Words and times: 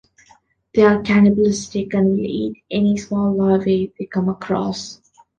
They 0.73 0.81
are 0.81 0.99
cannibalistic 1.03 1.93
and 1.93 2.05
will 2.13 2.25
eat 2.25 2.63
any 2.71 2.97
smaller 2.97 3.35
larvae 3.35 3.93
they 3.99 4.05
come 4.07 4.29
across. 4.29 4.99